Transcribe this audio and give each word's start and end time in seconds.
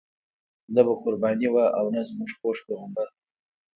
نه 0.73 0.81
به 0.85 0.93
قرباني 1.03 1.47
وه 1.53 1.65
او 1.77 1.85
نه 1.93 2.01
زموږ 2.07 2.31
خوږ 2.39 2.57
پیغمبر. 2.67 3.07